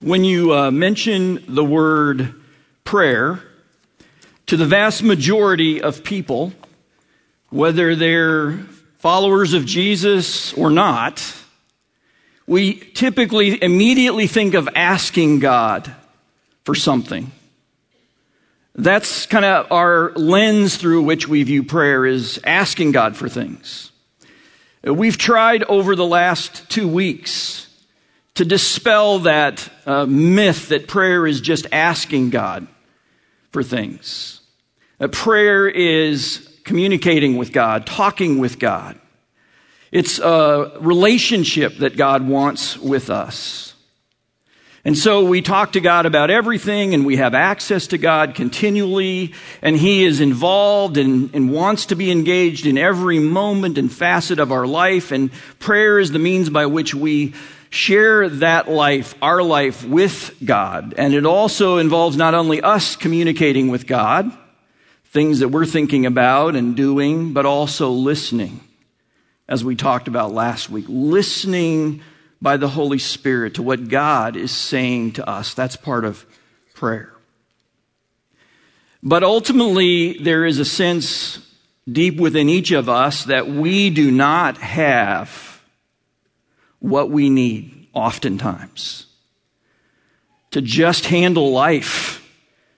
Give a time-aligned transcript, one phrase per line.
[0.00, 2.34] When you uh, mention the word
[2.84, 3.42] prayer,
[4.44, 6.52] to the vast majority of people,
[7.48, 8.58] whether they're
[8.98, 11.34] followers of Jesus or not,
[12.46, 15.90] we typically immediately think of asking God
[16.64, 17.32] for something.
[18.74, 23.92] That's kind of our lens through which we view prayer is asking God for things.
[24.84, 27.65] We've tried over the last two weeks
[28.36, 32.66] to dispel that uh, myth that prayer is just asking God
[33.50, 34.40] for things.
[34.98, 38.98] That prayer is communicating with God, talking with God.
[39.90, 43.74] It's a relationship that God wants with us.
[44.84, 49.34] And so we talk to God about everything and we have access to God continually
[49.60, 54.38] and He is involved and, and, wants to be engaged in every moment and facet
[54.38, 57.34] of our life and prayer is the means by which we
[57.70, 60.94] share that life, our life, with God.
[60.96, 64.30] And it also involves not only us communicating with God,
[65.06, 68.60] things that we're thinking about and doing, but also listening,
[69.48, 70.86] as we talked about last week.
[70.88, 72.02] Listening
[72.40, 75.54] by the Holy Spirit to what God is saying to us.
[75.54, 76.26] That's part of
[76.74, 77.12] prayer.
[79.02, 81.38] But ultimately, there is a sense
[81.90, 85.45] deep within each of us that we do not have
[86.86, 89.06] what we need oftentimes
[90.52, 92.24] to just handle life,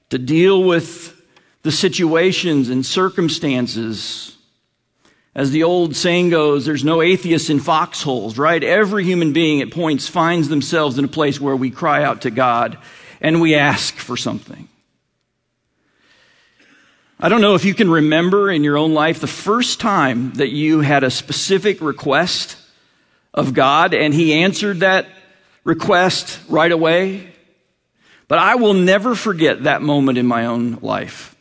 [0.09, 1.14] to deal with
[1.62, 4.34] the situations and circumstances.
[5.34, 8.64] As the old saying goes, there's no atheists in foxholes, right?
[8.64, 12.31] Every human being at points finds themselves in a place where we cry out to
[12.31, 12.79] God
[13.20, 14.69] and we ask for something.
[17.20, 20.48] I don't know if you can remember in your own life the first time that
[20.48, 22.56] you had a specific request
[23.34, 25.06] of God, and he answered that
[25.64, 27.32] request right away.
[28.26, 31.34] But I will never forget that moment in my own life.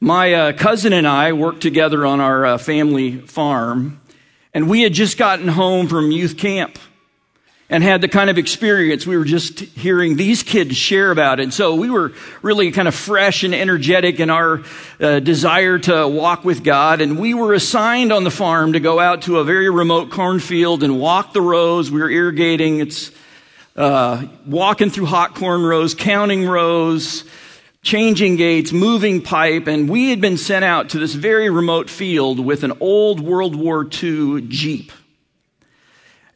[0.00, 4.00] My uh, cousin and I worked together on our uh, family farm,
[4.52, 6.78] and we had just gotten home from youth camp
[7.72, 11.40] and had the kind of experience we were just hearing these kids share about.
[11.40, 12.12] And so we were
[12.42, 14.62] really kind of fresh and energetic in our
[15.00, 17.00] uh, desire to walk with God.
[17.00, 20.82] And we were assigned on the farm to go out to a very remote cornfield
[20.82, 21.90] and walk the rows.
[21.90, 22.80] We were irrigating.
[22.80, 23.10] It's
[23.74, 27.24] uh, walking through hot corn rows, counting rows,
[27.80, 29.66] changing gates, moving pipe.
[29.66, 33.56] And we had been sent out to this very remote field with an old World
[33.56, 34.92] War II Jeep.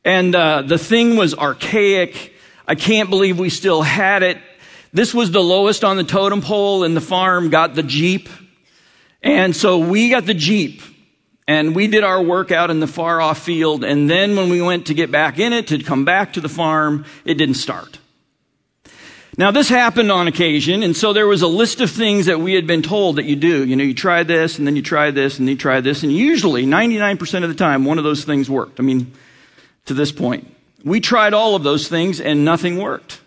[0.07, 2.33] And uh, the thing was archaic.
[2.67, 4.39] I can't believe we still had it.
[4.93, 8.29] This was the lowest on the totem pole, and the farm got the Jeep.
[9.21, 10.81] And so we got the Jeep,
[11.49, 13.83] and we did our work out in the far off field.
[13.83, 16.49] And then when we went to get back in it, to come back to the
[16.49, 17.99] farm, it didn't start.
[19.37, 22.55] Now, this happened on occasion, and so there was a list of things that we
[22.55, 23.67] had been told that you do.
[23.67, 26.05] You know, you try this, and then you try this, and then you try this,
[26.05, 28.79] and usually, 99% of the time, one of those things worked.
[28.79, 29.13] I mean,
[29.87, 30.53] to this point.
[30.85, 33.21] We tried all of those things and nothing worked.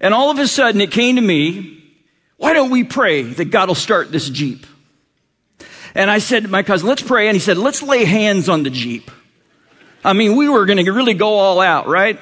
[0.00, 1.84] And all of a sudden it came to me,
[2.36, 4.66] why don't we pray that God will start this Jeep?
[5.94, 7.28] And I said to my cousin, let's pray.
[7.28, 9.10] And he said, let's lay hands on the Jeep.
[10.04, 12.18] I mean, we were going to really go all out, right?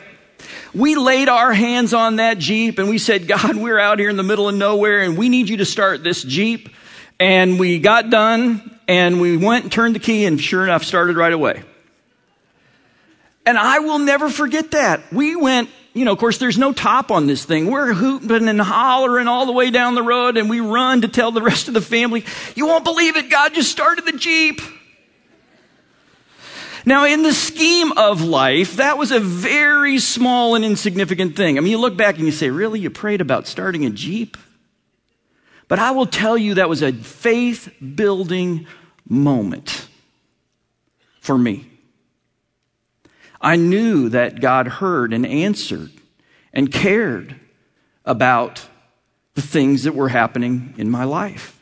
[0.75, 4.17] We laid our hands on that Jeep and we said, God, we're out here in
[4.17, 6.71] the middle of nowhere and we need you to start this Jeep.
[7.19, 11.17] And we got done and we went and turned the key and sure enough started
[11.17, 11.63] right away.
[13.47, 15.13] And I will never forget that.
[15.13, 17.71] We went, you know, of course, there's no top on this thing.
[17.71, 21.31] We're hooting and hollering all the way down the road, and we run to tell
[21.31, 22.25] the rest of the family,
[22.57, 24.61] you won't believe it, God just started the Jeep.
[26.85, 31.57] Now, in the scheme of life, that was a very small and insignificant thing.
[31.57, 34.37] I mean, you look back and you say, really, you prayed about starting a Jeep?
[35.69, 38.67] But I will tell you that was a faith building
[39.09, 39.89] moment
[41.21, 41.67] for me.
[43.41, 45.91] I knew that God heard and answered
[46.53, 47.37] and cared
[48.05, 48.67] about
[49.35, 51.53] the things that were happening in my life.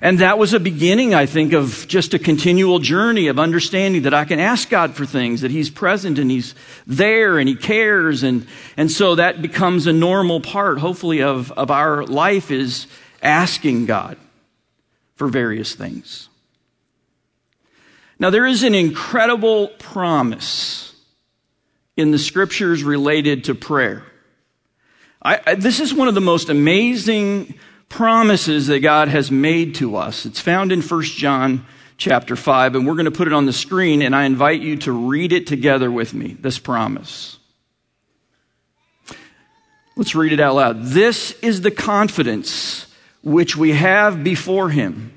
[0.00, 4.12] And that was a beginning, I think, of just a continual journey of understanding that
[4.12, 6.54] I can ask God for things, that He's present and He's
[6.86, 8.22] there and He cares.
[8.22, 8.46] And,
[8.76, 12.86] and so that becomes a normal part, hopefully, of, of our life is
[13.22, 14.18] asking God
[15.14, 16.28] for various things.
[18.18, 20.94] Now, there is an incredible promise
[21.96, 24.04] in the scriptures related to prayer.
[25.22, 27.58] I, I, this is one of the most amazing
[27.88, 30.24] promises that God has made to us.
[30.26, 31.66] It's found in 1 John
[31.98, 34.76] chapter 5, and we're going to put it on the screen, and I invite you
[34.78, 37.38] to read it together with me, this promise.
[39.96, 40.82] Let's read it out loud.
[40.84, 42.86] This is the confidence
[43.22, 45.15] which we have before him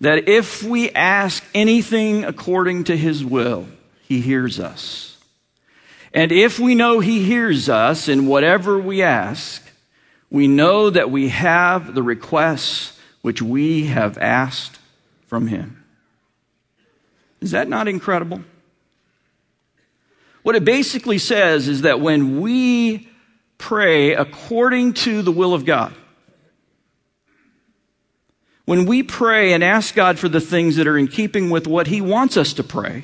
[0.00, 3.66] that if we ask anything according to his will,
[4.02, 5.18] he hears us.
[6.12, 9.62] And if we know he hears us in whatever we ask,
[10.30, 14.78] we know that we have the requests which we have asked
[15.26, 15.84] from him.
[17.40, 18.42] Is that not incredible?
[20.42, 23.08] What it basically says is that when we
[23.58, 25.94] pray according to the will of God,
[28.70, 31.88] when we pray and ask God for the things that are in keeping with what
[31.88, 33.02] He wants us to pray,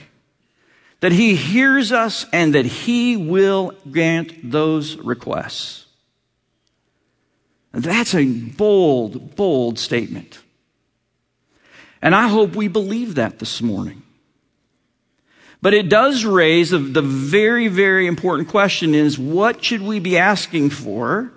[1.01, 5.87] that He hears us and that He will grant those requests.
[7.73, 10.39] That's a bold, bold statement.
[12.01, 14.05] And I hope we believe that this morning.
[15.61, 20.71] But it does raise the very, very important question is what should we be asking
[20.71, 21.33] for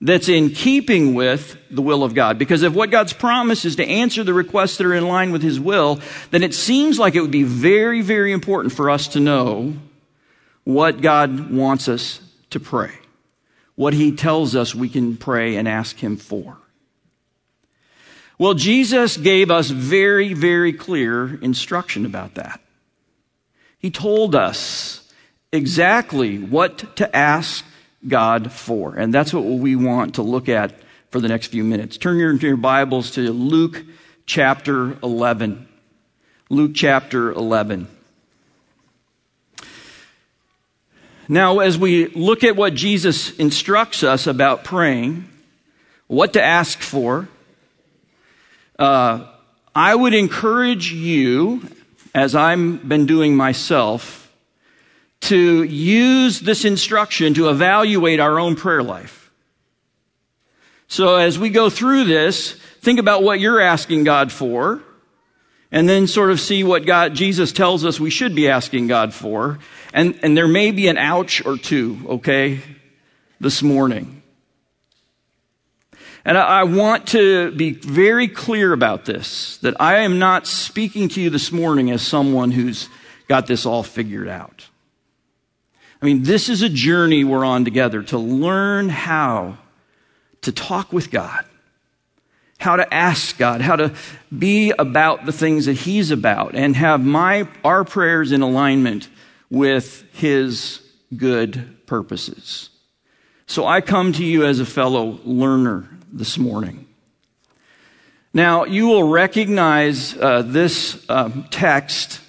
[0.00, 2.38] that's in keeping with the will of God?
[2.38, 5.42] Because if what God's promise is to answer the requests that are in line with
[5.42, 6.00] His will,
[6.30, 9.74] then it seems like it would be very, very important for us to know
[10.64, 12.20] what God wants us
[12.50, 12.92] to pray,
[13.74, 16.58] what He tells us we can pray and ask Him for.
[18.38, 22.60] Well, Jesus gave us very, very clear instruction about that.
[23.78, 25.10] He told us
[25.52, 27.64] exactly what to ask
[28.06, 28.94] God for.
[28.94, 30.74] And that's what we want to look at
[31.10, 31.96] for the next few minutes.
[31.96, 33.84] Turn your, your Bibles to Luke
[34.26, 35.66] chapter 11.
[36.48, 37.88] Luke chapter 11.
[41.28, 45.28] Now, as we look at what Jesus instructs us about praying,
[46.06, 47.28] what to ask for,
[48.78, 49.26] uh,
[49.74, 51.62] I would encourage you
[52.14, 54.25] as I've been doing myself,
[55.26, 59.30] to use this instruction to evaluate our own prayer life.
[60.88, 64.82] So as we go through this, think about what you're asking God for,
[65.72, 69.12] and then sort of see what God, Jesus tells us we should be asking God
[69.12, 69.58] for.
[69.92, 72.60] And, and there may be an ouch or two, okay,
[73.40, 74.22] this morning.
[76.24, 81.20] And I want to be very clear about this that I am not speaking to
[81.20, 82.88] you this morning as someone who's
[83.28, 84.68] got this all figured out.
[86.06, 89.58] I mean, this is a journey we're on together to learn how
[90.42, 91.44] to talk with God,
[92.58, 93.92] how to ask God, how to
[94.38, 99.08] be about the things that He's about, and have my, our prayers in alignment
[99.50, 100.80] with His
[101.16, 102.70] good purposes.
[103.48, 106.86] So I come to you as a fellow learner this morning.
[108.32, 112.20] Now, you will recognize uh, this um, text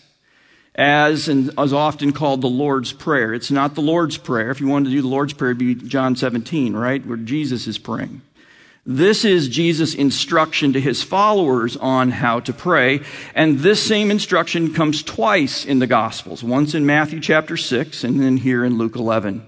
[0.77, 3.33] as and as often called the Lord's Prayer.
[3.33, 4.51] It's not the Lord's Prayer.
[4.51, 7.03] If you wanted to do the Lord's Prayer, it'd be John 17, right?
[7.05, 8.21] Where Jesus is praying.
[8.85, 13.01] This is Jesus' instruction to his followers on how to pray.
[13.35, 16.41] And this same instruction comes twice in the Gospels.
[16.41, 19.45] Once in Matthew chapter 6 and then here in Luke 11.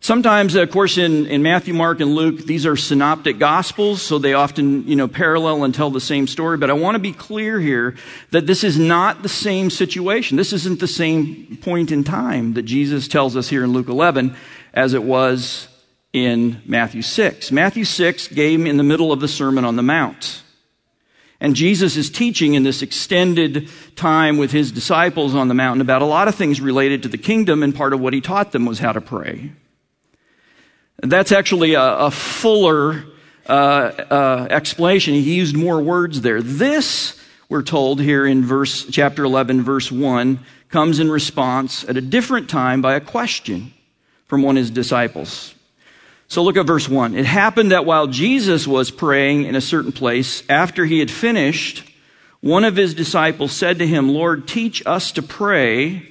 [0.00, 4.34] Sometimes, of course, in, in Matthew, Mark, and Luke, these are synoptic gospels, so they
[4.34, 6.58] often, you know, parallel and tell the same story.
[6.58, 7.96] But I want to be clear here
[8.30, 10.36] that this is not the same situation.
[10.36, 14.36] This isn't the same point in time that Jesus tells us here in Luke 11
[14.74, 15.66] as it was
[16.12, 17.50] in Matthew 6.
[17.50, 20.42] Matthew 6 came in the middle of the Sermon on the Mount.
[21.40, 26.00] And Jesus is teaching in this extended time with his disciples on the mountain about
[26.00, 28.64] a lot of things related to the kingdom, and part of what he taught them
[28.64, 29.52] was how to pray.
[30.98, 33.04] That's actually a, a fuller
[33.48, 35.14] uh, uh, explanation.
[35.14, 36.42] He used more words there.
[36.42, 42.00] This, we're told here in verse chapter 11, verse 1, comes in response at a
[42.00, 43.72] different time by a question
[44.26, 45.54] from one of his disciples.
[46.28, 47.14] So look at verse 1.
[47.14, 51.88] It happened that while Jesus was praying in a certain place, after he had finished,
[52.40, 56.10] one of his disciples said to him, Lord, teach us to pray,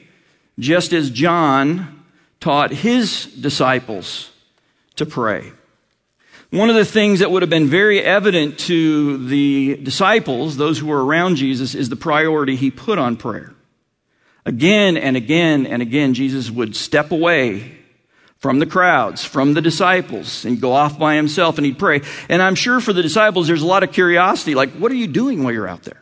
[0.58, 2.04] just as John
[2.40, 4.32] taught his disciples
[4.96, 5.52] to pray.
[6.52, 10.88] One of the things that would have been very evident to the disciples, those who
[10.88, 13.54] were around Jesus, is the priority he put on prayer.
[14.46, 17.78] Again and again and again, Jesus would step away
[18.38, 22.02] from the crowds, from the disciples, and go off by himself and he'd pray.
[22.30, 25.08] And I'm sure for the disciples, there's a lot of curiosity, like, what are you
[25.08, 26.02] doing while you're out there?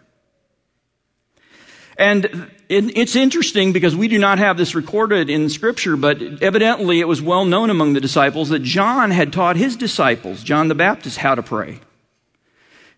[1.97, 7.07] And it's interesting because we do not have this recorded in scripture, but evidently it
[7.07, 11.17] was well known among the disciples that John had taught his disciples, John the Baptist,
[11.17, 11.79] how to pray.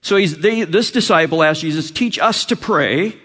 [0.01, 3.15] So they, this disciple asked Jesus, teach us to pray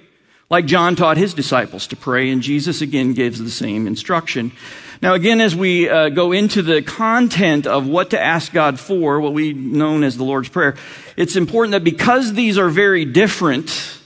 [0.51, 4.51] like John taught his disciples to pray, and Jesus again gives the same instruction.
[5.01, 9.21] Now, again, as we uh, go into the content of what to ask God for,
[9.21, 10.77] what we known as the Lord's Prayer,
[11.17, 14.00] it's important that because these are very different,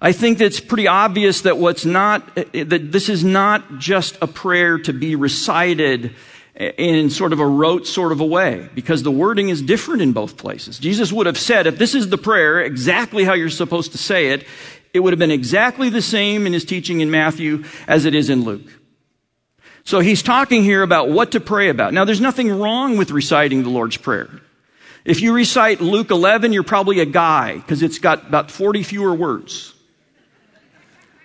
[0.00, 4.78] I think it's pretty obvious that what's not, that this is not just a prayer
[4.78, 6.14] to be recited
[6.56, 10.12] in sort of a rote sort of a way because the wording is different in
[10.12, 10.78] both places.
[10.78, 14.28] Jesus would have said, if this is the prayer, exactly how you're supposed to say
[14.28, 14.46] it,
[14.92, 18.30] it would have been exactly the same in his teaching in Matthew as it is
[18.30, 18.68] in Luke.
[19.84, 21.92] So he's talking here about what to pray about.
[21.92, 24.28] Now there's nothing wrong with reciting the Lord's Prayer.
[25.04, 29.14] If you recite Luke 11, you're probably a guy because it's got about 40 fewer
[29.14, 29.74] words.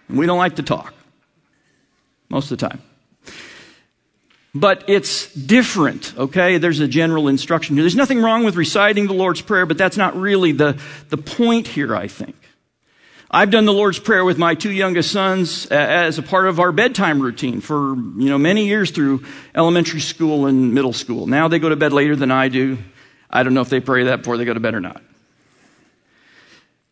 [0.09, 0.93] We don't like to talk
[2.29, 2.81] most of the time.
[4.53, 6.57] But it's different, okay?
[6.57, 7.83] There's a general instruction here.
[7.83, 11.67] There's nothing wrong with reciting the Lord's Prayer, but that's not really the, the point
[11.67, 12.37] here, I think.
[13.29, 16.61] I've done the Lord's Prayer with my two youngest sons uh, as a part of
[16.61, 21.27] our bedtime routine for, you know, many years through elementary school and middle school.
[21.27, 22.77] Now they go to bed later than I do.
[23.29, 25.01] I don't know if they pray that before they go to bed or not.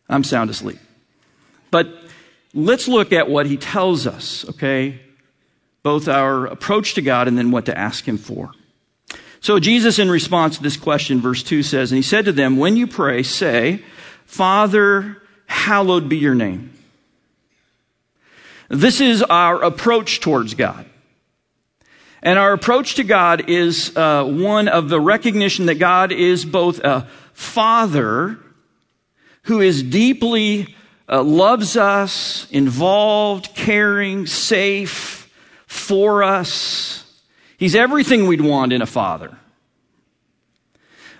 [0.06, 0.78] I'm sound asleep.
[1.70, 2.03] But
[2.54, 5.00] let's look at what he tells us, okay?
[5.84, 8.50] both our approach to God and then what to ask Him for.
[9.40, 12.56] So Jesus, in response to this question, verse 2 says, And He said to them,
[12.56, 13.84] When you pray, say,
[14.24, 16.72] Father, hallowed be your name.
[18.70, 20.86] This is our approach towards God.
[22.22, 26.78] And our approach to God is uh, one of the recognition that God is both
[26.78, 28.38] a father
[29.42, 30.74] who is deeply
[31.08, 35.32] uh, loves us, involved, caring, safe,
[35.66, 37.04] for us.
[37.58, 39.36] He's everything we'd want in a father.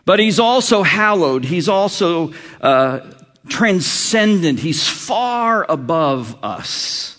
[0.04, 1.44] But he's also hallowed.
[1.44, 3.00] He's also uh,
[3.48, 4.58] transcendent.
[4.58, 7.10] He's far above us.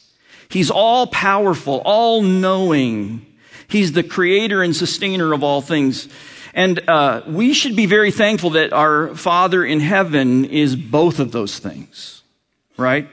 [0.49, 3.25] He's all powerful, all knowing.
[3.67, 6.07] He's the creator and sustainer of all things.
[6.53, 11.31] And uh, we should be very thankful that our Father in heaven is both of
[11.31, 12.14] those things,
[12.77, 13.07] right?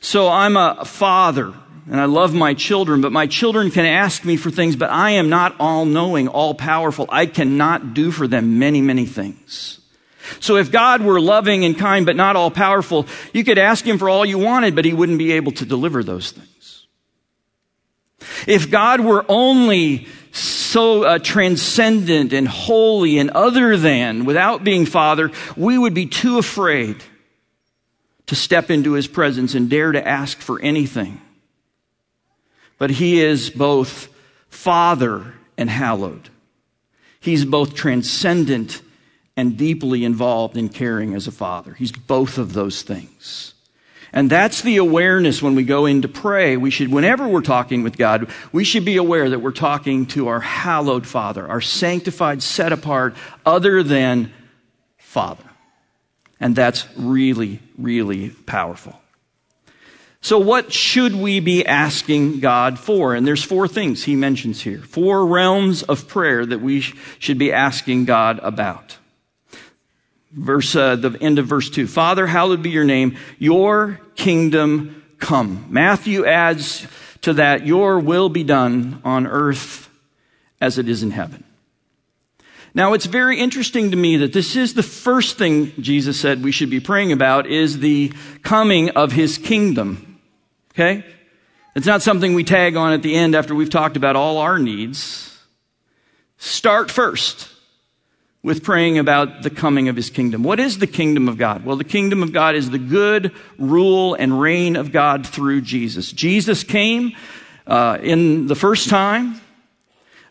[0.00, 1.52] So I'm a father
[1.90, 5.10] and I love my children, but my children can ask me for things, but I
[5.12, 7.06] am not all knowing, all powerful.
[7.08, 9.80] I cannot do for them many, many things.
[10.40, 13.98] So if God were loving and kind, but not all powerful, you could ask him
[13.98, 16.86] for all you wanted, but he wouldn't be able to deliver those things.
[18.46, 25.30] If God were only so uh, transcendent and holy and other than, without being Father,
[25.56, 26.96] we would be too afraid
[28.26, 31.20] to step into his presence and dare to ask for anything
[32.78, 34.08] but he is both
[34.48, 36.28] Father and hallowed.
[37.20, 38.82] He's both transcendent
[39.36, 41.74] and deeply involved in caring as a father.
[41.74, 43.54] He's both of those things.
[44.12, 46.56] And that's the awareness when we go in to pray.
[46.56, 50.28] We should, whenever we're talking with God, we should be aware that we're talking to
[50.28, 53.14] our hallowed Father, our sanctified, set apart,
[53.44, 54.32] other than
[54.96, 55.45] Father.
[56.38, 59.00] And that's really, really powerful.
[60.20, 63.14] So what should we be asking God for?
[63.14, 64.78] And there's four things he mentions here.
[64.78, 68.98] Four realms of prayer that we should be asking God about.
[70.32, 71.86] Verse, uh, the end of verse two.
[71.86, 73.16] Father, hallowed be your name.
[73.38, 75.66] Your kingdom come.
[75.70, 76.86] Matthew adds
[77.22, 79.88] to that, your will be done on earth
[80.60, 81.44] as it is in heaven.
[82.76, 86.52] Now, it's very interesting to me that this is the first thing Jesus said we
[86.52, 90.20] should be praying about is the coming of his kingdom.
[90.74, 91.02] Okay?
[91.74, 94.58] It's not something we tag on at the end after we've talked about all our
[94.58, 95.38] needs.
[96.36, 97.48] Start first
[98.42, 100.42] with praying about the coming of his kingdom.
[100.42, 101.64] What is the kingdom of God?
[101.64, 106.12] Well, the kingdom of God is the good rule and reign of God through Jesus.
[106.12, 107.16] Jesus came
[107.66, 109.40] uh, in the first time,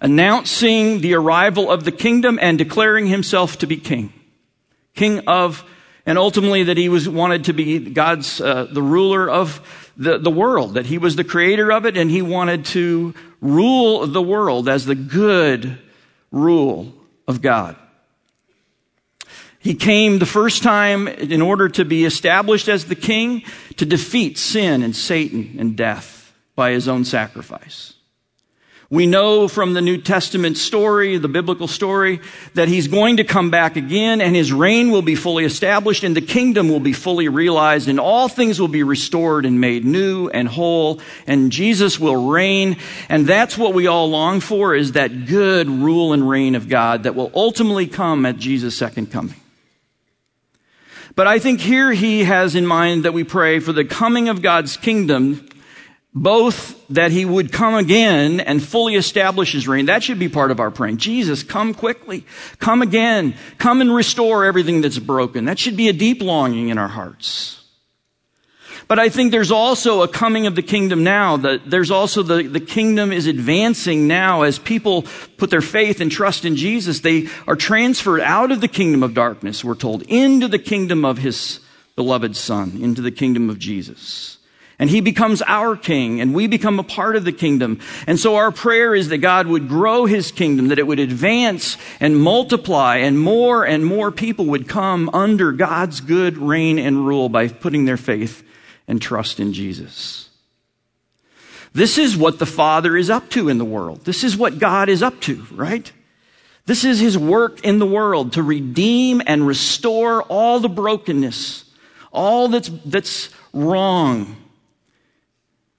[0.02, 4.14] announcing the arrival of the kingdom and declaring himself to be king.
[4.94, 5.64] King of,
[6.06, 10.32] and ultimately that he was wanted to be God's, uh, the ruler of the, the
[10.32, 14.70] world, that he was the creator of it and he wanted to rule the world
[14.70, 15.78] as the good
[16.32, 16.94] rule
[17.28, 17.76] of God.
[19.66, 23.42] He came the first time in order to be established as the king
[23.78, 27.95] to defeat sin and Satan and death by his own sacrifice.
[28.90, 32.22] We know from the New Testament story, the biblical story,
[32.54, 36.16] that he's going to come back again and his reign will be fully established and
[36.16, 40.30] the kingdom will be fully realized and all things will be restored and made new
[40.30, 42.78] and whole and Jesus will reign.
[43.10, 47.04] And that's what we all long for is that good rule and reign of God
[47.04, 49.36] that will ultimately come at Jesus' second coming.
[51.16, 54.42] But I think here he has in mind that we pray for the coming of
[54.42, 55.48] God's kingdom,
[56.18, 59.88] both that he would come again and fully establish his reign.
[59.88, 60.98] That should be part of our praying.
[60.98, 62.26] Jesus, come quickly.
[62.60, 63.36] Come again.
[63.58, 65.44] Come and restore everything that's broken.
[65.44, 67.62] That should be a deep longing in our hearts.
[68.88, 71.36] But I think there's also a coming of the kingdom now.
[71.38, 75.06] That there's also the, the kingdom is advancing now as people
[75.36, 77.02] put their faith and trust in Jesus.
[77.02, 81.18] They are transferred out of the kingdom of darkness, we're told, into the kingdom of
[81.18, 81.60] his
[81.96, 84.38] beloved son, into the kingdom of Jesus.
[84.78, 87.80] And he becomes our king and we become a part of the kingdom.
[88.08, 91.78] And so our prayer is that God would grow his kingdom, that it would advance
[92.02, 97.30] and multiply and more and more people would come under God's good reign and rule
[97.30, 98.44] by putting their faith
[98.88, 100.30] and trust in Jesus.
[101.74, 104.04] This is what the Father is up to in the world.
[104.04, 105.90] This is what God is up to, right?
[106.66, 111.64] This is his work in the world to redeem and restore all the brokenness,
[112.12, 114.36] all that's, that's wrong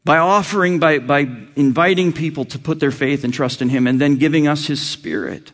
[0.06, 4.00] by offering, by, by inviting people to put their faith and trust in him and
[4.00, 5.50] then giving us his spirit.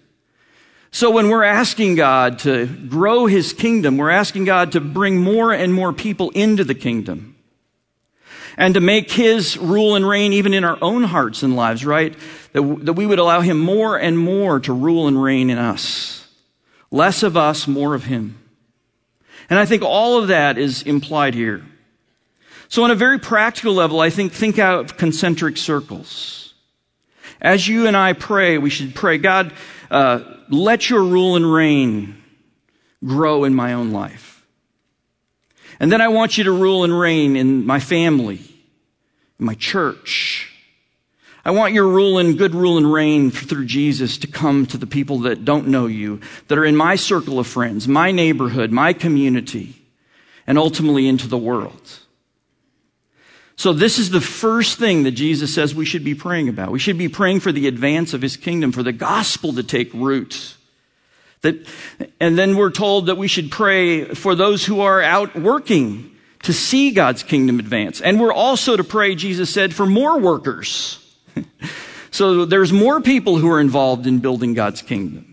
[0.90, 5.54] So when we're asking God to grow his kingdom, we're asking God to bring more
[5.54, 7.35] and more people into the kingdom
[8.59, 12.14] and to make his rule and reign even in our own hearts and lives, right?
[12.52, 16.28] That, that we would allow him more and more to rule and reign in us.
[16.90, 18.38] Less of us, more of him.
[19.49, 21.64] And I think all of that is implied here.
[22.73, 26.55] So on a very practical level, I think think out of concentric circles.
[27.38, 29.52] As you and I pray, we should pray, God,
[29.91, 32.17] uh, let your rule and reign
[33.05, 34.47] grow in my own life.
[35.81, 38.41] And then I want you to rule and reign in my family,
[39.38, 40.50] in my church.
[41.45, 44.87] I want your rule and good rule and reign through Jesus to come to the
[44.87, 48.95] people that don't know you, that are in my circle of friends, my neighborhood, my
[48.95, 49.76] community,
[50.47, 51.99] and ultimately into the world.
[53.62, 56.73] So this is the first thing that Jesus says we should be praying about.
[56.73, 59.95] We should be praying for the advance of his kingdom, for the gospel to take
[59.95, 60.57] root.
[61.42, 61.64] That,
[62.18, 66.11] and then we're told that we should pray for those who are out working
[66.42, 68.01] to see God's kingdom advance.
[68.01, 70.98] And we're also to pray, Jesus said, for more workers.
[72.11, 75.32] so there's more people who are involved in building God's kingdom.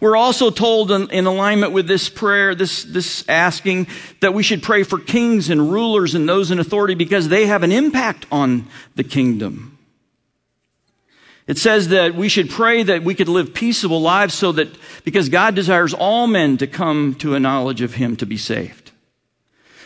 [0.00, 3.88] We're also told in, in, alignment with this prayer, this, this asking,
[4.20, 7.62] that we should pray for kings and rulers and those in authority because they have
[7.62, 9.78] an impact on the kingdom.
[11.46, 14.68] It says that we should pray that we could live peaceable lives so that,
[15.04, 18.88] because God desires all men to come to a knowledge of Him to be saved.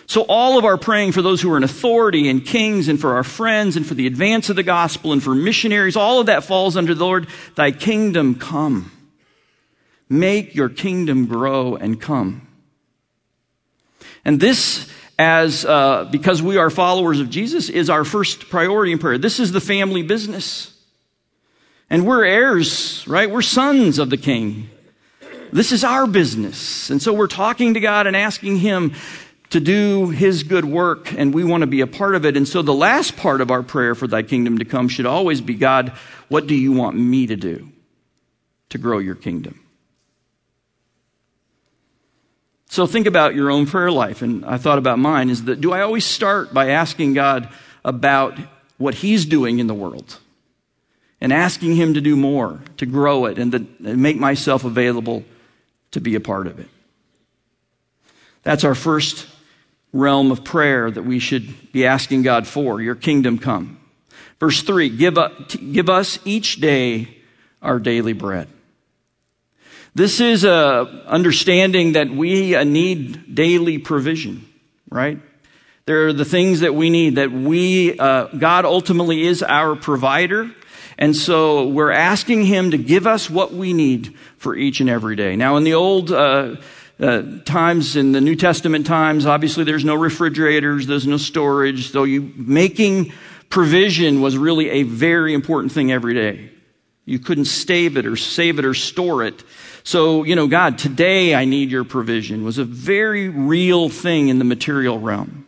[0.06, 3.14] So all of our praying for those who are in authority and kings and for
[3.14, 6.44] our friends and for the advance of the gospel and for missionaries, all of that
[6.44, 8.90] falls under the Lord, thy kingdom come.
[10.12, 12.46] Make your kingdom grow and come.
[14.26, 18.98] And this, as uh, because we are followers of Jesus, is our first priority in
[18.98, 19.16] prayer.
[19.16, 20.78] This is the family business.
[21.88, 23.30] And we're heirs, right?
[23.30, 24.68] We're sons of the king.
[25.50, 26.90] This is our business.
[26.90, 28.92] And so we're talking to God and asking Him
[29.48, 32.36] to do His good work, and we want to be a part of it.
[32.36, 35.40] And so the last part of our prayer for Thy kingdom to come should always
[35.40, 35.88] be God,
[36.28, 37.70] what do you want me to do
[38.68, 39.61] to grow your kingdom?
[42.72, 45.72] So think about your own prayer life, and I thought about mine is that do
[45.72, 47.48] I always start by asking God
[47.84, 48.38] about
[48.78, 50.18] what He's doing in the world?
[51.22, 55.22] and asking Him to do more, to grow it, and to make myself available
[55.92, 56.68] to be a part of it.
[58.42, 59.28] That's our first
[59.92, 62.82] realm of prayer that we should be asking God for.
[62.82, 63.78] Your kingdom come.
[64.40, 67.16] Verse 3 give, up, give us each day
[67.62, 68.48] our daily bread.
[69.94, 74.46] This is a understanding that we need daily provision,
[74.90, 75.18] right?
[75.84, 80.50] There are the things that we need that we, uh, God ultimately is our provider.
[80.96, 85.16] And so we're asking him to give us what we need for each and every
[85.16, 85.36] day.
[85.36, 86.56] Now, in the old uh,
[87.00, 91.90] uh, times, in the New Testament times, obviously there's no refrigerators, there's no storage.
[91.90, 93.12] So you making
[93.50, 96.50] provision was really a very important thing every day.
[97.04, 99.42] You couldn't stave it or save it or store it.
[99.84, 104.38] So, you know, God, today I need your provision was a very real thing in
[104.38, 105.46] the material realm.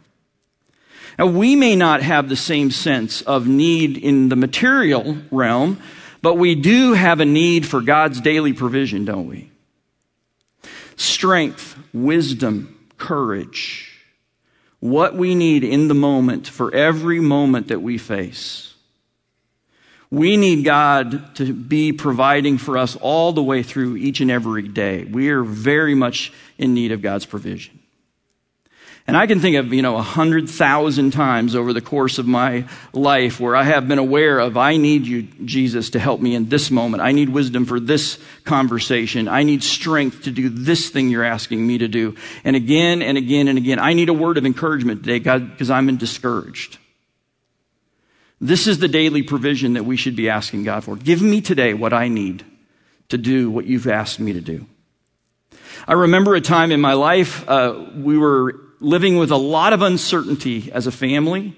[1.18, 5.80] Now, we may not have the same sense of need in the material realm,
[6.22, 9.50] but we do have a need for God's daily provision, don't we?
[10.96, 13.92] Strength, wisdom, courage.
[14.80, 18.73] What we need in the moment for every moment that we face.
[20.14, 24.62] We need God to be providing for us all the way through each and every
[24.62, 25.02] day.
[25.02, 27.80] We are very much in need of God's provision.
[29.08, 32.28] And I can think of, you know, a hundred thousand times over the course of
[32.28, 36.36] my life where I have been aware of, I need you, Jesus, to help me
[36.36, 37.02] in this moment.
[37.02, 39.26] I need wisdom for this conversation.
[39.26, 42.14] I need strength to do this thing you're asking me to do.
[42.44, 45.70] And again and again and again, I need a word of encouragement today, God, because
[45.70, 46.78] I'm discouraged.
[48.40, 50.96] This is the daily provision that we should be asking God for.
[50.96, 52.44] Give me today what I need
[53.08, 54.66] to do what you've asked me to do.
[55.86, 59.82] I remember a time in my life, uh, we were living with a lot of
[59.82, 61.54] uncertainty as a family.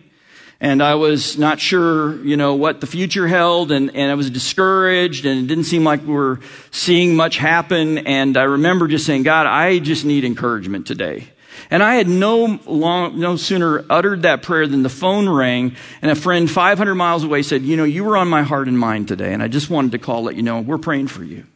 [0.59, 4.31] And I was not sure, you know, what the future held and, and I was
[4.31, 7.99] discouraged and it didn't seem like we were seeing much happen.
[7.99, 11.29] And I remember just saying, God, I just need encouragement today.
[11.71, 16.11] And I had no long, no sooner uttered that prayer than the phone rang and
[16.11, 19.09] a friend 500 miles away said, you know, you were on my heart and mind
[19.09, 19.33] today.
[19.33, 21.47] And I just wanted to call, let you know, we're praying for you.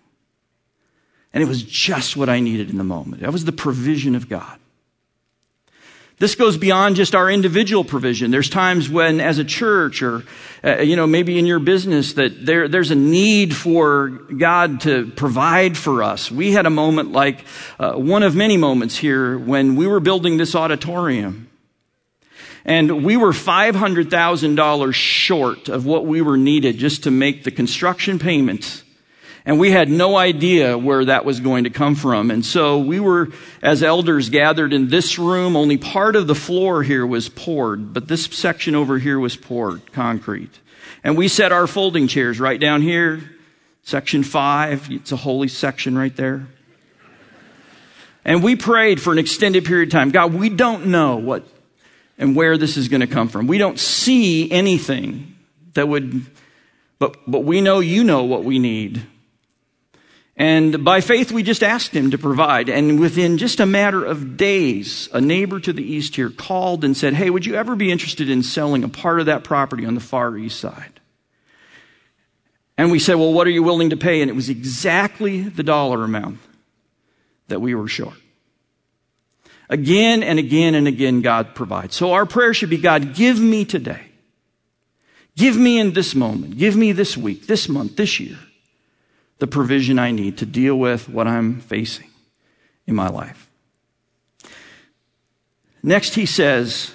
[1.33, 3.23] And it was just what I needed in the moment.
[3.23, 4.59] That was the provision of God.
[6.21, 8.31] This goes beyond just our individual provision.
[8.31, 10.23] There's times when, as a church, or
[10.63, 15.07] uh, you know, maybe in your business, that there, there's a need for God to
[15.13, 16.31] provide for us.
[16.31, 17.47] We had a moment like
[17.79, 21.49] uh, one of many moments here when we were building this auditorium,
[22.67, 27.11] and we were five hundred thousand dollars short of what we were needed just to
[27.11, 28.85] make the construction payments
[29.45, 32.31] and we had no idea where that was going to come from.
[32.31, 33.29] And so we were,
[33.63, 35.57] as elders, gathered in this room.
[35.57, 39.93] Only part of the floor here was poured, but this section over here was poured,
[39.93, 40.59] concrete.
[41.03, 43.23] And we set our folding chairs right down here,
[43.83, 44.91] section five.
[44.91, 46.47] It's a holy section right there.
[48.25, 50.11] And we prayed for an extended period of time.
[50.11, 51.47] God, we don't know what
[52.19, 53.47] and where this is going to come from.
[53.47, 55.35] We don't see anything
[55.73, 56.27] that would,
[56.99, 59.01] but, but we know you know what we need.
[60.41, 62.71] And by faith, we just asked him to provide.
[62.71, 66.97] And within just a matter of days, a neighbor to the east here called and
[66.97, 69.95] said, Hey, would you ever be interested in selling a part of that property on
[69.95, 70.99] the far east side?
[72.79, 74.23] And we said, Well, what are you willing to pay?
[74.23, 76.39] And it was exactly the dollar amount
[77.49, 78.17] that we were short.
[79.69, 81.95] Again and again and again, God provides.
[81.95, 84.07] So our prayer should be God, give me today.
[85.37, 86.57] Give me in this moment.
[86.57, 88.39] Give me this week, this month, this year
[89.41, 92.09] the provision I need to deal with what I'm facing
[92.87, 93.51] in my life.
[95.83, 96.93] Next, he says,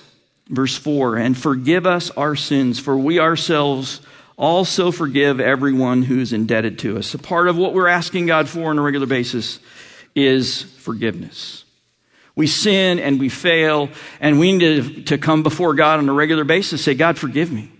[0.48, 4.00] verse 4 and forgive us our sins, for we ourselves
[4.38, 7.14] also forgive everyone who's indebted to us.
[7.14, 9.60] A part of what we're asking God for on a regular basis
[10.14, 11.64] is forgiveness.
[12.36, 16.14] We sin and we fail, and we need to, to come before God on a
[16.14, 17.72] regular basis, say, God, forgive me.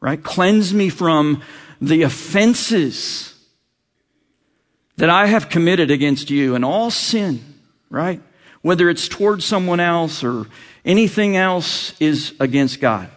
[0.00, 0.22] Right?
[0.22, 1.42] Cleanse me from
[1.80, 3.33] the offenses
[4.96, 7.42] that I have committed against you and all sin,
[7.90, 8.20] right?
[8.62, 10.46] Whether it's towards someone else or
[10.84, 13.10] anything else is against God.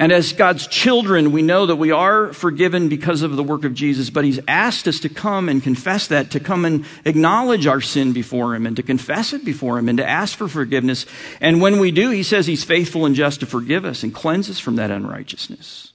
[0.00, 3.74] And as God's children, we know that we are forgiven because of the work of
[3.74, 7.80] Jesus, but He's asked us to come and confess that, to come and acknowledge our
[7.80, 11.04] sin before Him and to confess it before Him and to ask for forgiveness.
[11.40, 14.48] And when we do, He says He's faithful and just to forgive us and cleanse
[14.48, 15.92] us from that unrighteousness.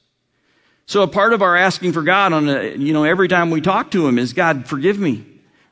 [0.86, 3.62] So a part of our asking for God on a, you know, every time we
[3.62, 5.26] talk to Him is, God, forgive me,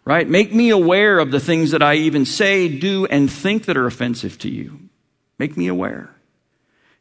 [0.06, 0.28] right?
[0.28, 3.88] Make me aware of the things that I even say, do, and think that are
[3.88, 4.80] offensive to you.
[5.38, 6.15] Make me aware.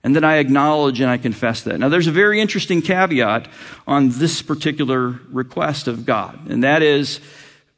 [0.03, 1.79] And then I acknowledge and I confess that.
[1.79, 3.49] Now there's a very interesting caveat
[3.87, 7.20] on this particular request of God, and that is,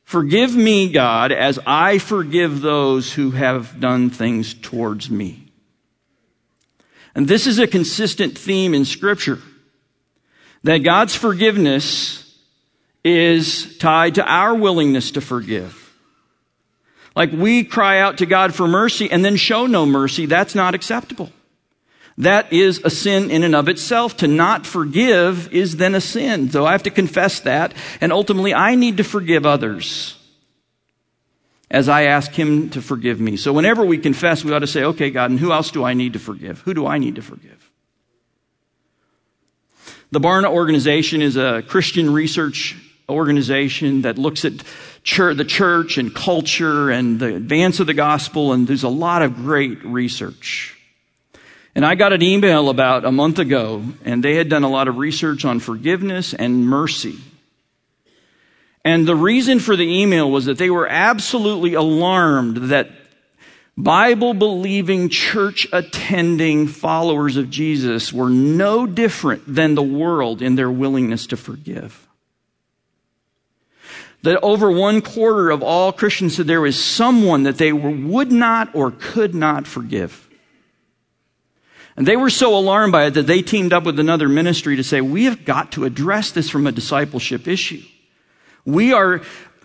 [0.04, 5.52] forgive me, God, as I forgive those who have done things towards me.
[7.14, 9.38] And this is a consistent theme in scripture
[10.64, 12.18] that God's forgiveness
[13.04, 15.78] is tied to our willingness to forgive.
[17.14, 20.74] Like we cry out to God for mercy and then show no mercy, that's not
[20.74, 21.30] acceptable.
[22.18, 24.18] That is a sin in and of itself.
[24.18, 26.50] To not forgive is then a sin.
[26.50, 27.72] So I have to confess that.
[28.00, 30.16] And ultimately, I need to forgive others
[31.70, 33.36] as I ask Him to forgive me.
[33.36, 35.94] So whenever we confess, we ought to say, okay, God, and who else do I
[35.94, 36.60] need to forgive?
[36.60, 37.61] Who do I need to forgive?
[40.12, 42.76] The Barna organization is a Christian research
[43.08, 44.52] organization that looks at
[45.02, 49.22] church, the church and culture and the advance of the gospel, and there's a lot
[49.22, 50.76] of great research.
[51.74, 54.86] And I got an email about a month ago, and they had done a lot
[54.86, 57.16] of research on forgiveness and mercy.
[58.84, 62.90] And the reason for the email was that they were absolutely alarmed that
[63.76, 70.70] Bible believing, church attending followers of Jesus were no different than the world in their
[70.70, 72.06] willingness to forgive.
[74.22, 78.74] That over one quarter of all Christians said there was someone that they would not
[78.74, 80.28] or could not forgive.
[81.96, 84.84] And they were so alarmed by it that they teamed up with another ministry to
[84.84, 87.82] say, we have got to address this from a discipleship issue.
[88.64, 89.22] We are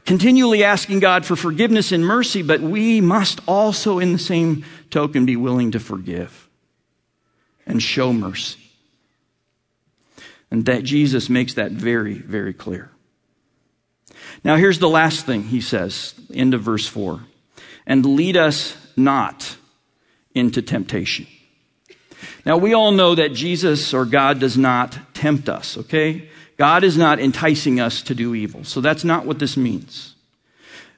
[0.08, 5.26] continually asking God for forgiveness and mercy, but we must also, in the same token,
[5.26, 6.50] be willing to forgive
[7.68, 8.60] and show mercy.
[10.50, 12.90] And that Jesus makes that very, very clear.
[14.46, 17.22] Now, here's the last thing he says, end of verse 4
[17.86, 19.58] and lead us not
[20.34, 21.28] into temptation.
[22.46, 26.30] Now, we all know that Jesus or God does not tempt us, okay?
[26.58, 28.64] God is not enticing us to do evil.
[28.64, 30.16] So that's not what this means.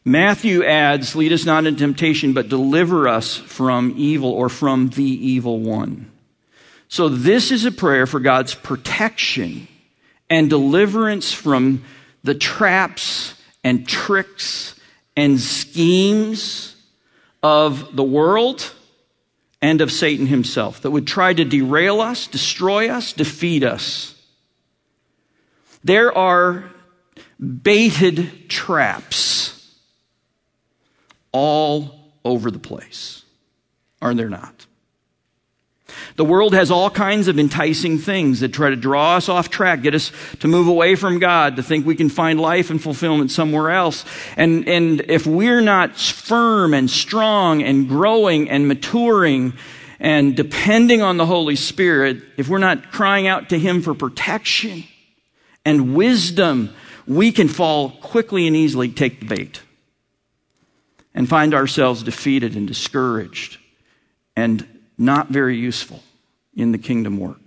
[0.05, 5.03] Matthew adds, lead us not into temptation, but deliver us from evil or from the
[5.03, 6.09] evil one.
[6.87, 9.67] So this is a prayer for God's protection
[10.29, 11.83] and deliverance from
[12.23, 14.79] the traps and tricks
[15.15, 16.75] and schemes
[17.43, 18.73] of the world
[19.61, 24.15] and of Satan himself that would try to derail us, destroy us, defeat us.
[25.83, 26.69] There are
[27.39, 29.75] baited traps
[31.31, 33.23] all over the place,
[34.01, 34.65] are there not?
[36.15, 39.81] The world has all kinds of enticing things that try to draw us off track,
[39.81, 43.31] get us to move away from God, to think we can find life and fulfillment
[43.31, 44.03] somewhere else.
[44.35, 49.53] And, and if we're not firm and strong and growing and maturing
[49.99, 54.83] and depending on the Holy Spirit, if we're not crying out to Him for protection
[55.65, 56.73] and wisdom,
[57.07, 59.61] we can fall quickly and easily take the bait
[61.13, 63.57] and find ourselves defeated and discouraged
[64.35, 64.65] and
[64.97, 66.03] not very useful
[66.55, 67.41] in the kingdom work.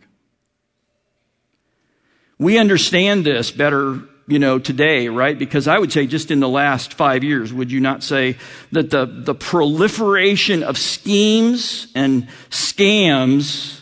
[2.38, 5.38] We understand this better, you know, today, right?
[5.38, 8.36] Because I would say just in the last five years, would you not say
[8.72, 13.80] that the, the proliferation of schemes and scams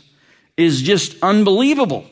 [0.59, 2.05] is just unbelievable?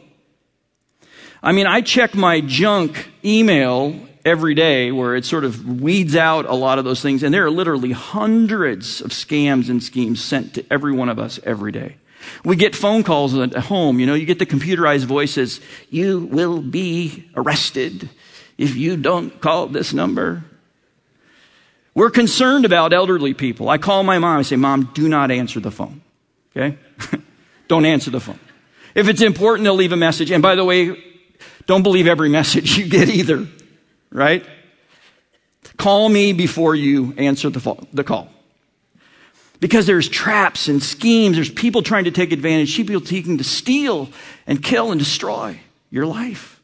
[1.42, 6.46] I mean, I check my junk email every day where it sort of weeds out
[6.46, 10.55] a lot of those things, and there are literally hundreds of scams and schemes sent
[10.55, 11.96] to every one of us every day.
[12.44, 14.01] We get phone calls at home.
[14.01, 15.61] You know, you get the computerized voices.
[15.90, 18.11] You will be arrested
[18.59, 20.44] if you don't call this number.
[21.94, 23.68] We're concerned about elderly people.
[23.68, 24.40] I call my mom.
[24.40, 26.03] I say, Mom, do not answer the phone.
[26.57, 26.77] Okay?
[27.68, 28.38] don't answer the phone.
[28.94, 30.31] If it's important, they'll leave a message.
[30.31, 30.96] And by the way,
[31.68, 33.46] don't believe every message you get either.
[34.11, 34.44] Right?
[35.76, 38.28] Call me before you answer the, the call.
[39.61, 44.09] Because there's traps and schemes, there's people trying to take advantage, people seeking to steal
[44.46, 46.61] and kill and destroy your life.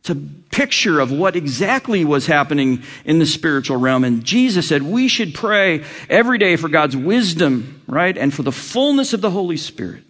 [0.00, 0.14] It's a
[0.50, 4.02] picture of what exactly was happening in the spiritual realm.
[4.04, 8.16] And Jesus said we should pray every day for God's wisdom, right?
[8.16, 10.02] And for the fullness of the Holy Spirit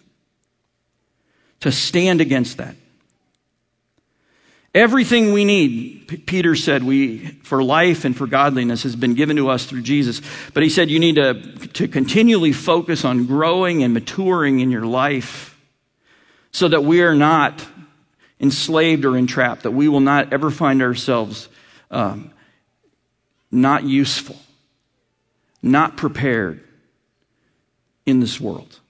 [1.59, 2.75] to stand against that.
[4.73, 9.49] Everything we need, Peter said, we, for life and for godliness has been given to
[9.49, 10.21] us through Jesus.
[10.53, 11.33] But he said you need to,
[11.73, 15.59] to continually focus on growing and maturing in your life
[16.51, 17.65] so that we are not
[18.39, 21.49] enslaved or entrapped, that we will not ever find ourselves
[21.91, 22.31] um,
[23.51, 24.37] not useful,
[25.61, 26.63] not prepared
[28.05, 28.80] in this world.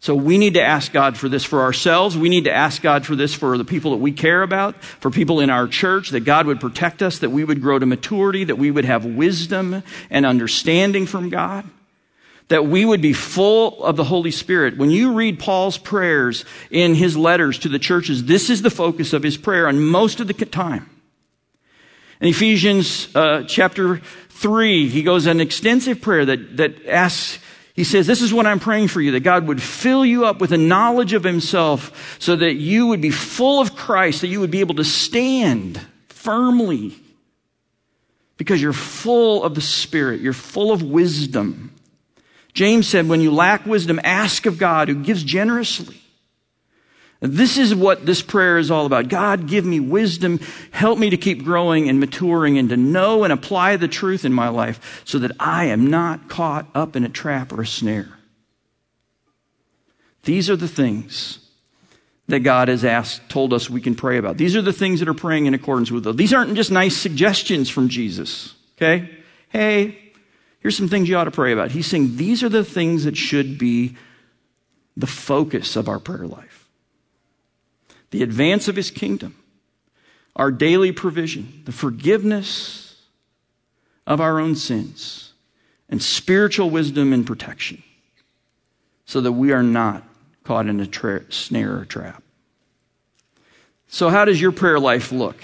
[0.00, 2.16] So we need to ask God for this for ourselves.
[2.16, 5.10] We need to ask God for this for the people that we care about, for
[5.10, 8.44] people in our church, that God would protect us, that we would grow to maturity,
[8.44, 11.64] that we would have wisdom and understanding from God,
[12.48, 14.76] that we would be full of the Holy Spirit.
[14.76, 19.12] When you read Paul's prayers in his letters to the churches, this is the focus
[19.12, 20.90] of his prayer and most of the time.
[22.20, 27.38] In Ephesians uh, chapter 3, he goes an extensive prayer that, that asks
[27.76, 30.40] he says, This is what I'm praying for you, that God would fill you up
[30.40, 34.40] with a knowledge of Himself so that you would be full of Christ, that you
[34.40, 36.94] would be able to stand firmly
[38.38, 41.72] because you're full of the Spirit, you're full of wisdom.
[42.54, 46.00] James said, When you lack wisdom, ask of God who gives generously.
[47.20, 49.08] This is what this prayer is all about.
[49.08, 50.38] God, give me wisdom.
[50.70, 54.32] Help me to keep growing and maturing and to know and apply the truth in
[54.32, 58.18] my life so that I am not caught up in a trap or a snare.
[60.24, 61.38] These are the things
[62.28, 64.36] that God has asked, told us we can pray about.
[64.36, 66.16] These are the things that are praying in accordance with those.
[66.16, 68.54] These aren't just nice suggestions from Jesus.
[68.76, 69.08] Okay?
[69.48, 70.06] Hey,
[70.66, 71.70] Here's some things you ought to pray about.
[71.70, 73.96] He's saying these are the things that should be
[74.96, 76.65] the focus of our prayer life
[78.16, 79.36] the advance of his kingdom,
[80.34, 83.02] our daily provision, the forgiveness
[84.06, 85.34] of our own sins,
[85.90, 87.82] and spiritual wisdom and protection
[89.04, 90.02] so that we are not
[90.44, 92.22] caught in a tra- snare or trap.
[93.86, 95.36] So, how does your prayer life look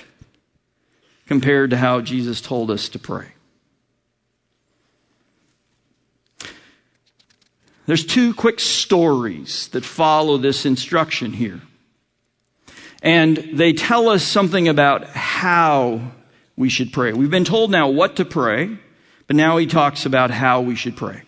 [1.26, 3.26] compared to how Jesus told us to pray?
[7.84, 11.60] There's two quick stories that follow this instruction here.
[13.02, 16.12] And they tell us something about how
[16.56, 17.12] we should pray.
[17.12, 18.78] We've been told now what to pray,
[19.26, 21.22] but now he talks about how we should pray.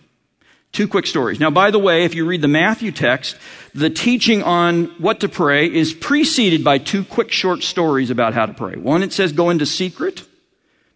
[0.70, 1.38] Two quick stories.
[1.38, 3.36] Now, by the way, if you read the Matthew text,
[3.74, 8.46] the teaching on what to pray is preceded by two quick short stories about how
[8.46, 8.76] to pray.
[8.76, 10.24] One, it says go into secret,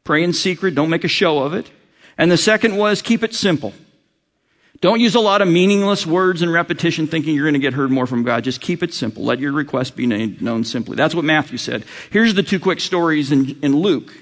[0.04, 1.70] pray in secret, don't make a show of it.
[2.16, 3.72] And the second was keep it simple.
[4.80, 7.90] Don't use a lot of meaningless words and repetition thinking you're going to get heard
[7.90, 8.44] more from God.
[8.44, 9.24] Just keep it simple.
[9.24, 10.94] Let your request be known simply.
[10.94, 11.84] That's what Matthew said.
[12.10, 14.14] Here's the two quick stories in, in Luke.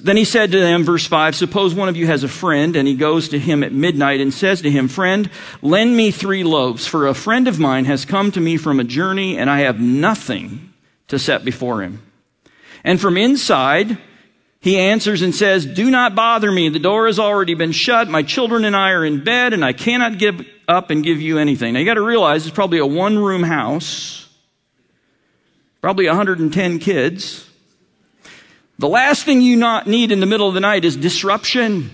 [0.00, 2.86] Then he said to them, verse 5, Suppose one of you has a friend, and
[2.86, 5.28] he goes to him at midnight and says to him, Friend,
[5.62, 8.84] lend me three loaves, for a friend of mine has come to me from a
[8.84, 10.72] journey, and I have nothing
[11.08, 12.02] to set before him.
[12.84, 13.98] And from inside,
[14.60, 16.68] he answers and says, Do not bother me.
[16.68, 18.08] The door has already been shut.
[18.08, 21.38] My children and I are in bed, and I cannot give up and give you
[21.38, 21.72] anything.
[21.72, 24.28] Now you got to realize it's probably a one room house,
[25.80, 27.48] probably 110 kids.
[28.78, 31.82] The last thing you not need in the middle of the night is disruption.
[31.82, 31.90] He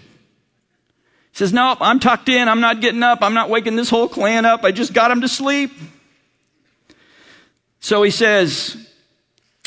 [1.33, 2.49] says, Nope, I'm tucked in.
[2.49, 3.21] I'm not getting up.
[3.23, 4.65] I'm not waking this whole clan up.
[4.65, 5.71] I just got them to sleep.
[7.79, 8.77] So he says,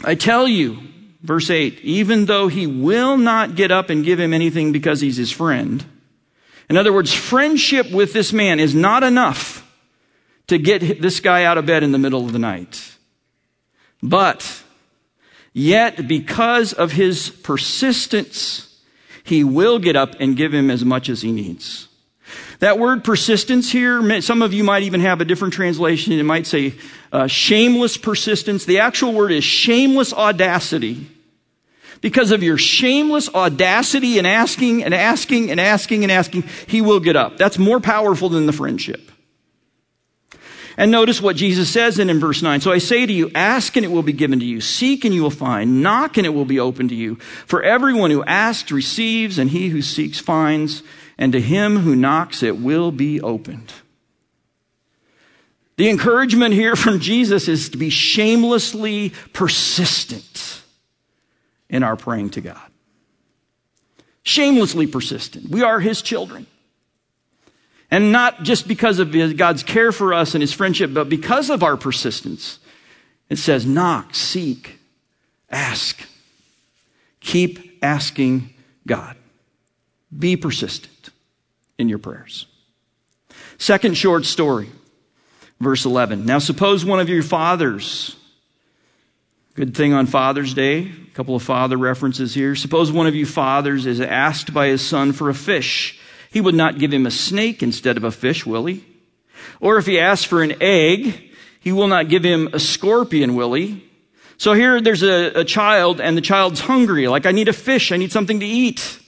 [0.04, 0.80] I tell you,
[1.22, 5.18] Verse 8, even though he will not get up and give him anything because he's
[5.18, 5.84] his friend.
[6.70, 9.66] In other words, friendship with this man is not enough
[10.48, 12.96] to get this guy out of bed in the middle of the night.
[14.02, 14.64] But,
[15.52, 18.80] yet, because of his persistence,
[19.24, 21.89] he will get up and give him as much as he needs.
[22.60, 26.14] That word persistence here, some of you might even have a different translation.
[26.14, 26.74] It might say
[27.12, 28.66] uh, shameless persistence.
[28.66, 31.08] The actual word is shameless audacity.
[32.02, 37.00] Because of your shameless audacity in asking and asking and asking and asking, he will
[37.00, 37.38] get up.
[37.38, 39.12] That's more powerful than the friendship.
[40.80, 42.62] And notice what Jesus says in, in verse 9.
[42.62, 44.62] So I say to you, ask and it will be given to you.
[44.62, 45.84] Seek and you will find.
[45.84, 47.16] Knock and it will be open to you.
[47.16, 50.82] For everyone who asks receives, and he who seeks finds
[51.20, 53.74] and to him who knocks it will be opened.
[55.76, 60.62] The encouragement here from Jesus is to be shamelessly persistent
[61.70, 62.72] in our praying to God.
[64.24, 65.50] Shamelessly persistent.
[65.50, 66.48] We are his children.
[67.92, 71.64] And not just because of God's care for us and his friendship, but because of
[71.64, 72.60] our persistence.
[73.30, 74.80] It says, knock, seek,
[75.50, 76.00] ask.
[77.20, 78.54] Keep asking
[78.88, 79.18] God.
[80.18, 80.99] Be persistent
[81.80, 82.46] in your prayers.
[83.58, 84.70] Second short story,
[85.60, 86.26] verse 11.
[86.26, 88.16] Now, suppose one of your fathers,
[89.56, 92.56] good thing on Father's Day, a couple of father references here.
[92.56, 96.00] Suppose one of you fathers is asked by his son for a fish.
[96.32, 98.86] He would not give him a snake instead of a fish, will he?
[99.60, 103.54] Or if he asks for an egg, he will not give him a scorpion, will
[103.54, 103.86] he?
[104.38, 107.08] So here there's a, a child and the child's hungry.
[107.08, 107.92] Like, I need a fish.
[107.92, 109.00] I need something to eat.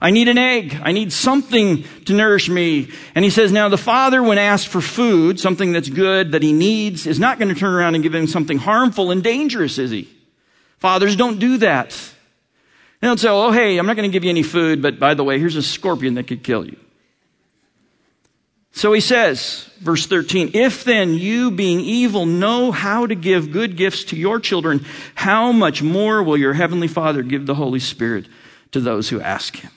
[0.00, 0.80] I need an egg.
[0.82, 2.90] I need something to nourish me.
[3.14, 6.54] And he says, now the father, when asked for food, something that's good, that he
[6.54, 9.90] needs, is not going to turn around and give him something harmful and dangerous, is
[9.90, 10.08] he?
[10.78, 11.90] Fathers don't do that.
[13.00, 15.12] They don't say, oh, hey, I'm not going to give you any food, but by
[15.12, 16.78] the way, here's a scorpion that could kill you.
[18.72, 23.76] So he says, verse 13, if then you being evil know how to give good
[23.76, 28.26] gifts to your children, how much more will your heavenly Father give the Holy Spirit
[28.72, 29.70] to those who ask him?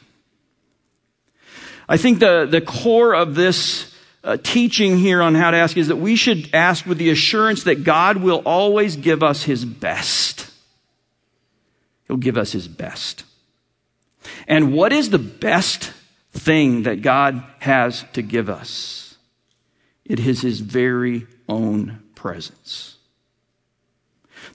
[1.87, 3.93] I think the, the core of this
[4.23, 7.63] uh, teaching here on how to ask is that we should ask with the assurance
[7.63, 10.49] that God will always give us his best.
[12.07, 13.25] He'll give us his best.
[14.47, 15.91] And what is the best
[16.31, 19.17] thing that God has to give us?
[20.05, 22.97] It is his very own presence.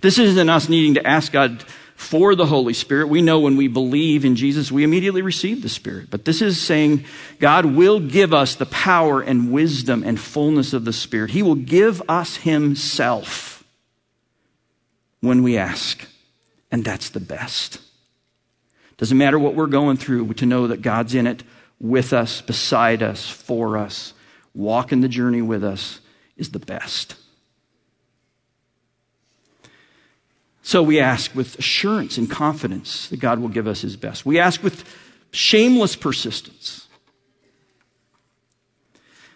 [0.00, 1.64] This isn't us needing to ask God
[1.98, 3.08] for the Holy Spirit.
[3.08, 6.10] We know when we believe in Jesus, we immediately receive the Spirit.
[6.10, 7.04] But this is saying
[7.40, 11.30] God will give us the power and wisdom and fullness of the Spirit.
[11.30, 13.64] He will give us Himself
[15.20, 16.06] when we ask.
[16.70, 17.80] And that's the best.
[18.96, 21.42] Doesn't matter what we're going through, to know that God's in it
[21.80, 24.14] with us, beside us, for us,
[24.54, 25.98] walking the journey with us
[26.36, 27.16] is the best.
[30.68, 34.26] So we ask with assurance and confidence that God will give us his best.
[34.26, 34.84] We ask with
[35.30, 36.86] shameless persistence.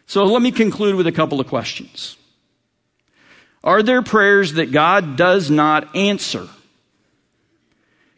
[0.04, 2.18] So let me conclude with a couple of questions.
[3.64, 6.48] Are there prayers that God does not answer?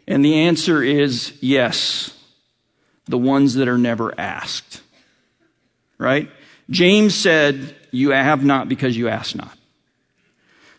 [0.08, 2.20] And the answer is yes,
[3.04, 4.82] the ones that are never asked.
[5.98, 6.32] Right?
[6.68, 9.56] James said, You have not because you ask not.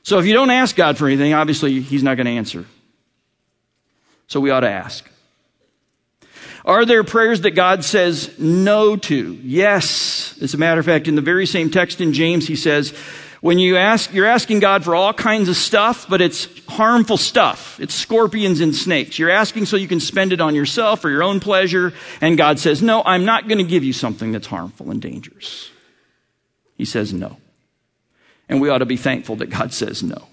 [0.05, 2.65] So if you don't ask God for anything, obviously He's not going to answer.
[4.27, 5.09] So we ought to ask.
[6.63, 9.33] Are there prayers that God says no to?
[9.43, 10.37] Yes.
[10.41, 12.91] As a matter of fact, in the very same text in James, he says,
[13.41, 17.79] when you ask, you're asking God for all kinds of stuff, but it's harmful stuff.
[17.79, 19.17] It's scorpions and snakes.
[19.17, 21.93] You're asking so you can spend it on yourself for your own pleasure.
[22.21, 25.71] And God says, no, I'm not going to give you something that's harmful and dangerous.
[26.77, 27.37] He says no.
[28.47, 30.27] And we ought to be thankful that God says no.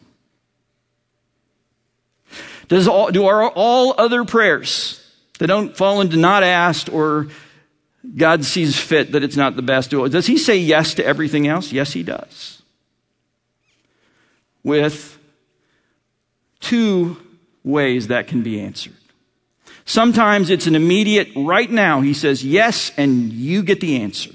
[2.68, 4.98] Does all, do our, all other prayers
[5.38, 7.28] that don't fall into not asked or
[8.16, 11.72] God sees fit that it's not the best, does he say yes to everything else?
[11.72, 12.62] Yes, he does.
[14.64, 15.18] With
[16.60, 17.16] two
[17.64, 18.94] ways that can be answered.
[19.84, 24.30] Sometimes it's an immediate, right now, he says yes, and you get the answer.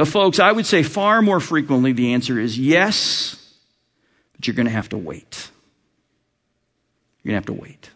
[0.00, 3.36] But, folks, I would say far more frequently the answer is yes,
[4.32, 5.50] but you're going to have to wait.
[7.22, 7.90] You're going to have to wait.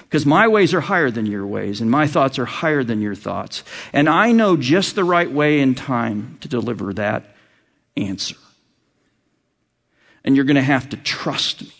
[0.00, 3.14] Because my ways are higher than your ways, and my thoughts are higher than your
[3.14, 3.62] thoughts.
[3.92, 7.36] And I know just the right way and time to deliver that
[7.96, 8.34] answer.
[10.24, 11.72] And you're going to have to trust me.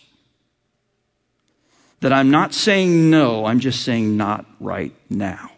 [1.99, 5.52] That I'm not saying no, I'm just saying not right now.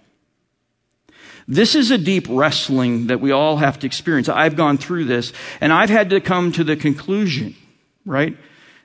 [1.48, 4.30] This is a deep wrestling that we all have to experience.
[4.30, 5.32] I've gone through this
[5.62, 7.56] and I've had to come to the conclusion,
[8.06, 8.36] right?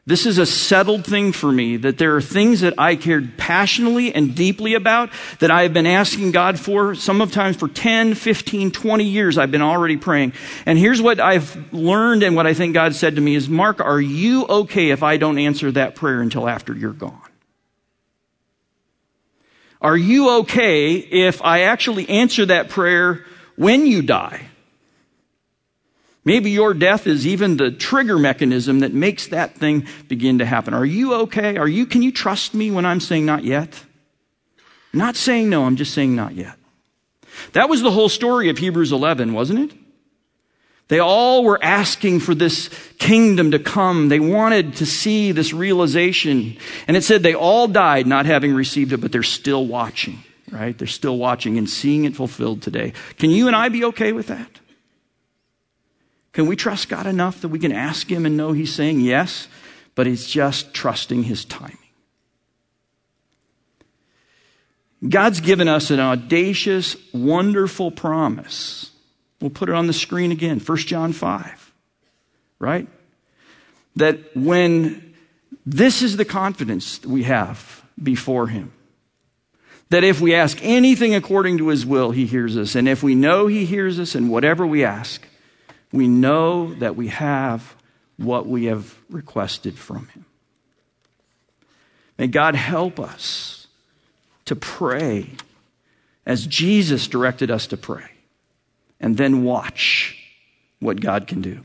[0.07, 4.15] This is a settled thing for me that there are things that I cared passionately
[4.15, 9.05] and deeply about that I have been asking God for, sometimes for 10, 15, 20
[9.05, 10.33] years I've been already praying.
[10.67, 13.81] And here's what I've learned and what I think God said to me is, Mark,
[13.81, 17.30] are you okay if I don't answer that prayer until after you're gone?
[19.81, 23.25] Are you okay if I actually answer that prayer
[23.57, 24.47] when you die?
[26.23, 30.75] Maybe your death is even the trigger mechanism that makes that thing begin to happen.
[30.75, 31.57] Are you okay?
[31.57, 33.83] Are you, can you trust me when I'm saying not yet?
[34.93, 36.57] Not saying no, I'm just saying not yet.
[37.53, 39.79] That was the whole story of Hebrews 11, wasn't it?
[40.91, 42.69] They all were asking for this
[42.99, 44.09] kingdom to come.
[44.09, 46.57] They wanted to see this realization.
[46.89, 50.77] And it said they all died not having received it, but they're still watching, right?
[50.77, 52.93] They're still watching and seeing it fulfilled today.
[53.19, 54.51] Can you and I be okay with that?
[56.33, 59.47] Can we trust God enough that we can ask Him and know He's saying yes,
[59.95, 61.79] but He's just trusting His timing?
[65.09, 68.90] God's given us an audacious, wonderful promise
[69.41, 70.61] We'll put it on the screen again.
[70.61, 71.73] 1 John 5.
[72.59, 72.89] Right?
[73.97, 75.15] That when
[75.65, 78.73] this is the confidence that we have before Him.
[79.91, 82.75] That if we ask anything according to His will, He hears us.
[82.75, 85.27] And if we know He hears us in whatever we ask,
[85.93, 87.75] we know that we have
[88.17, 90.25] what we have requested from Him.
[92.19, 93.67] May God help us
[94.45, 95.31] to pray
[96.27, 98.11] as Jesus directed us to pray
[99.01, 100.17] and then watch
[100.79, 101.61] what God can do.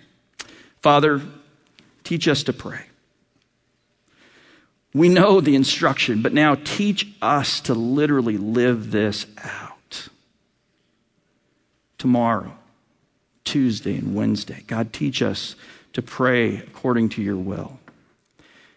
[0.81, 1.21] Father,
[2.03, 2.86] teach us to pray.
[4.93, 10.07] We know the instruction, but now teach us to literally live this out.
[11.97, 12.55] Tomorrow,
[13.43, 15.55] Tuesday, and Wednesday, God, teach us
[15.93, 17.79] to pray according to your will.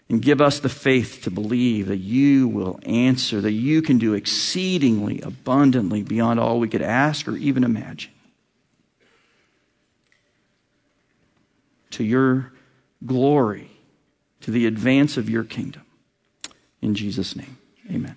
[0.09, 4.15] And give us the faith to believe that you will answer, that you can do
[4.15, 8.11] exceedingly abundantly beyond all we could ask or even imagine.
[11.91, 12.53] To your
[13.05, 13.71] glory,
[14.41, 15.83] to the advance of your kingdom.
[16.81, 17.59] In Jesus' name,
[17.91, 18.17] amen.